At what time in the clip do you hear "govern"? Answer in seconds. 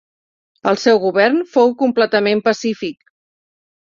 1.03-1.37